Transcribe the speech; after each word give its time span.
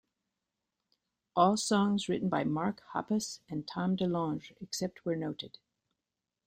All 1.35 1.57
songs 1.57 2.09
written 2.09 2.27
by 2.27 2.43
Mark 2.43 2.81
Hoppus 2.95 3.37
and 3.47 3.67
Tom 3.67 3.95
DeLonge, 3.95 4.53
except 4.59 5.05
where 5.05 5.15
noted. 5.15 5.59